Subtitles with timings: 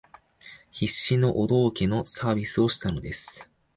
[0.71, 3.51] 必死のお道化のサービスをしたのです